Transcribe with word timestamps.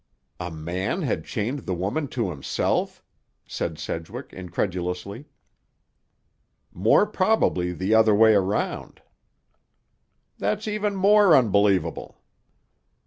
"A 0.39 0.49
man 0.49 1.03
had 1.03 1.25
chained 1.25 1.67
the 1.67 1.75
woman 1.75 2.07
to 2.07 2.31
himself?" 2.31 3.03
said 3.45 3.77
Sedgwick 3.77 4.33
incredulously. 4.33 5.25
"More 6.73 7.05
probably 7.05 7.71
the 7.71 7.93
other 7.93 8.15
way 8.15 8.33
round." 8.33 9.03
"That's 10.39 10.67
even 10.67 10.95
more 10.95 11.35
unbelievable." 11.35 12.19